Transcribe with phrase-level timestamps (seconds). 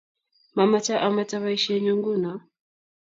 [0.55, 2.31] Mamache amete boishenyu nguno